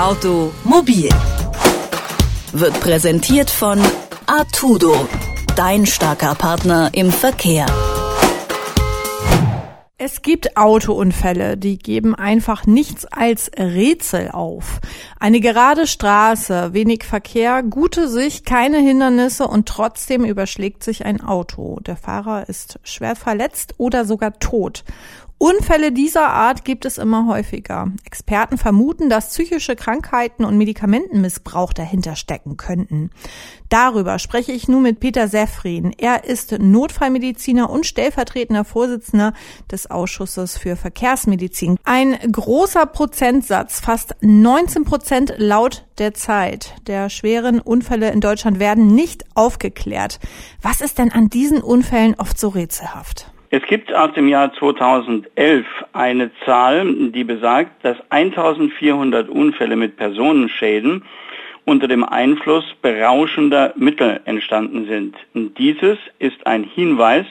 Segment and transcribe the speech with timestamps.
[0.00, 1.10] Automobil
[2.52, 3.78] wird präsentiert von
[4.24, 5.06] Artudo,
[5.56, 7.66] dein starker Partner im Verkehr.
[9.98, 14.80] Es gibt Autounfälle, die geben einfach nichts als Rätsel auf.
[15.18, 21.78] Eine gerade Straße, wenig Verkehr, gute Sicht, keine Hindernisse und trotzdem überschlägt sich ein Auto.
[21.80, 24.82] Der Fahrer ist schwer verletzt oder sogar tot.
[25.42, 27.90] Unfälle dieser Art gibt es immer häufiger.
[28.04, 33.08] Experten vermuten, dass psychische Krankheiten und Medikamentenmissbrauch dahinter stecken könnten.
[33.70, 35.94] Darüber spreche ich nun mit Peter Seffrin.
[35.96, 39.32] Er ist Notfallmediziner und stellvertretender Vorsitzender
[39.72, 41.78] des Ausschusses für Verkehrsmedizin.
[41.84, 48.94] Ein großer Prozentsatz, fast 19 Prozent laut der Zeit der schweren Unfälle in Deutschland werden
[48.94, 50.20] nicht aufgeklärt.
[50.60, 53.32] Was ist denn an diesen Unfällen oft so rätselhaft?
[53.52, 61.02] Es gibt aus dem Jahr 2011 eine Zahl, die besagt, dass 1400 Unfälle mit Personenschäden
[61.64, 65.16] unter dem Einfluss berauschender Mittel entstanden sind.
[65.58, 67.26] Dieses ist ein Hinweis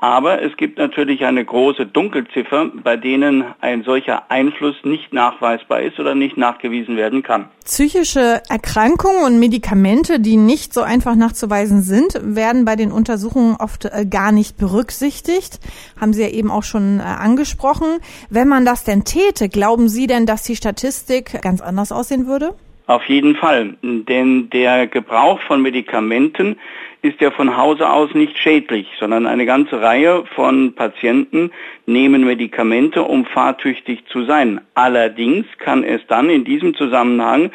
[0.00, 5.98] aber es gibt natürlich eine große Dunkelziffer, bei denen ein solcher Einfluss nicht nachweisbar ist
[5.98, 7.48] oder nicht nachgewiesen werden kann.
[7.64, 13.86] Psychische Erkrankungen und Medikamente, die nicht so einfach nachzuweisen sind, werden bei den Untersuchungen oft
[13.86, 15.60] äh, gar nicht berücksichtigt.
[15.98, 17.98] Haben Sie ja eben auch schon äh, angesprochen.
[18.28, 22.54] Wenn man das denn täte, glauben Sie denn, dass die Statistik ganz anders aussehen würde?
[22.86, 26.56] Auf jeden Fall, denn der Gebrauch von Medikamenten
[27.06, 31.50] ist ja von Hause aus nicht schädlich, sondern eine ganze Reihe von Patienten
[31.86, 34.60] nehmen Medikamente, um fahrtüchtig zu sein.
[34.74, 37.50] Allerdings kann es dann in diesem Zusammenhang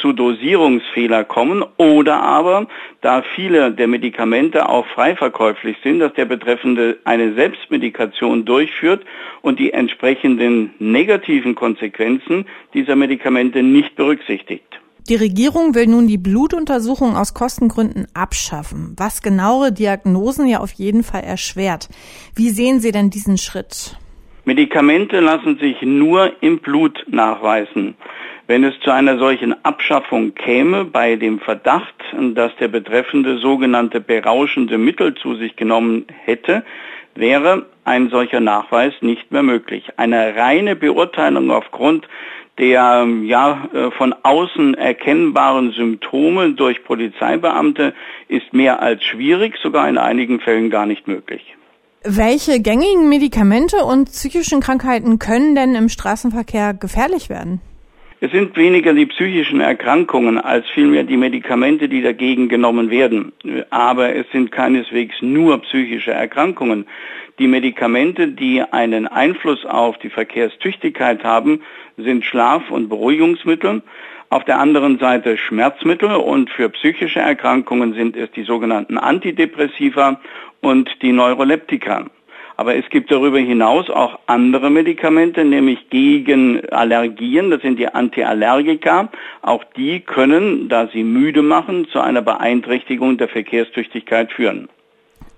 [0.00, 2.66] zu Dosierungsfehler kommen oder aber,
[3.00, 9.04] da viele der Medikamente auch frei verkäuflich sind, dass der Betreffende eine Selbstmedikation durchführt
[9.40, 12.44] und die entsprechenden negativen Konsequenzen
[12.74, 14.80] dieser Medikamente nicht berücksichtigt.
[15.08, 21.02] Die Regierung will nun die Blutuntersuchung aus Kostengründen abschaffen, was genauere Diagnosen ja auf jeden
[21.02, 21.88] Fall erschwert.
[22.34, 23.96] Wie sehen Sie denn diesen Schritt?
[24.44, 27.94] Medikamente lassen sich nur im Blut nachweisen.
[28.46, 31.94] Wenn es zu einer solchen Abschaffung käme, bei dem Verdacht,
[32.34, 36.64] dass der Betreffende sogenannte berauschende Mittel zu sich genommen hätte,
[37.14, 39.84] wäre ein solcher Nachweis nicht mehr möglich.
[39.96, 42.06] Eine reine Beurteilung aufgrund
[42.58, 47.94] der ja äh, von außen erkennbaren Symptome durch Polizeibeamte
[48.28, 51.42] ist mehr als schwierig, sogar in einigen Fällen gar nicht möglich.
[52.04, 57.60] Welche gängigen Medikamente und psychischen Krankheiten können denn im Straßenverkehr gefährlich werden?
[58.22, 63.32] Es sind weniger die psychischen Erkrankungen als vielmehr die Medikamente, die dagegen genommen werden.
[63.70, 66.84] Aber es sind keineswegs nur psychische Erkrankungen.
[67.38, 71.62] Die Medikamente, die einen Einfluss auf die Verkehrstüchtigkeit haben,
[71.96, 73.80] sind Schlaf- und Beruhigungsmittel.
[74.28, 80.20] Auf der anderen Seite Schmerzmittel und für psychische Erkrankungen sind es die sogenannten Antidepressiva
[80.60, 82.04] und die Neuroleptika.
[82.60, 87.50] Aber es gibt darüber hinaus auch andere Medikamente, nämlich gegen Allergien.
[87.50, 89.08] Das sind die Antiallergika.
[89.40, 94.68] Auch die können, da sie müde machen, zu einer Beeinträchtigung der Verkehrstüchtigkeit führen.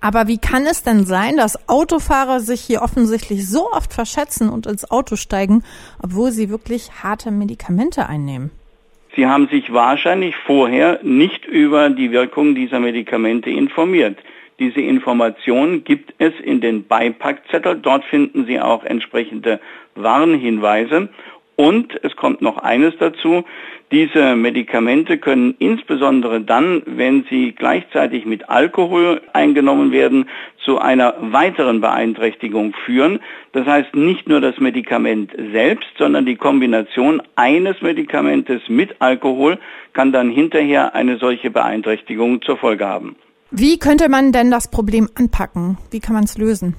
[0.01, 4.67] Aber wie kann es denn sein, dass Autofahrer sich hier offensichtlich so oft verschätzen und
[4.67, 5.63] ins Auto steigen,
[6.03, 8.51] obwohl sie wirklich harte Medikamente einnehmen?
[9.15, 14.19] Sie haben sich wahrscheinlich vorher nicht über die Wirkung dieser Medikamente informiert.
[14.59, 17.79] Diese Informationen gibt es in den Beipackzettel.
[17.81, 19.61] Dort finden Sie auch entsprechende
[19.95, 21.09] Warnhinweise.
[21.57, 23.45] Und es kommt noch eines dazu.
[23.93, 30.31] Diese Medikamente können insbesondere dann, wenn sie gleichzeitig mit Alkohol eingenommen werden,
[30.65, 33.21] zu einer weiteren Beeinträchtigung führen.
[33.53, 39.59] Das heißt nicht nur das Medikament selbst, sondern die Kombination eines Medikamentes mit Alkohol
[39.93, 43.17] kann dann hinterher eine solche Beeinträchtigung zur Folge haben.
[43.51, 45.77] Wie könnte man denn das Problem anpacken?
[45.91, 46.75] Wie kann man es lösen?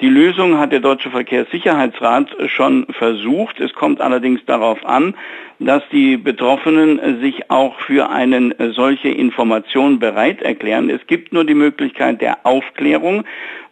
[0.00, 3.60] Die Lösung hat der Deutsche Verkehrssicherheitsrat schon versucht.
[3.60, 5.14] Es kommt allerdings darauf an,
[5.58, 10.88] dass die Betroffenen sich auch für eine solche Information bereit erklären.
[10.88, 13.24] Es gibt nur die Möglichkeit der Aufklärung,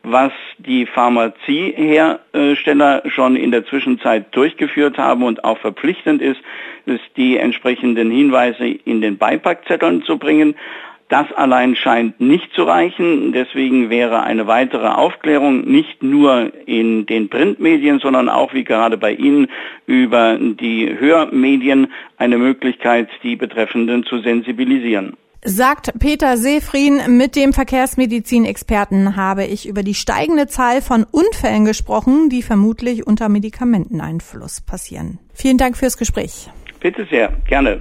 [0.03, 6.43] was die Pharmaziehersteller schon in der Zwischenzeit durchgeführt haben und auch verpflichtend ist,
[6.85, 10.57] ist die entsprechenden Hinweise in den Beipackzetteln zu bringen.
[11.09, 13.33] Das allein scheint nicht zu reichen.
[13.33, 19.13] Deswegen wäre eine weitere Aufklärung nicht nur in den Printmedien, sondern auch wie gerade bei
[19.13, 19.49] Ihnen
[19.87, 25.17] über die Hörmedien eine Möglichkeit, die Betreffenden zu sensibilisieren.
[25.45, 32.29] Sagt Peter Seefrin, mit dem Verkehrsmedizin-Experten habe ich über die steigende Zahl von Unfällen gesprochen,
[32.29, 35.21] die vermutlich unter Medikamenteneinfluss passieren.
[35.33, 36.51] Vielen Dank fürs Gespräch.
[36.81, 37.81] Bitte sehr, gerne.